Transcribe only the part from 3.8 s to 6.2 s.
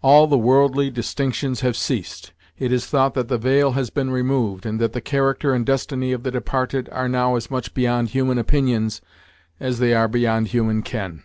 been removed, and that the character and destiny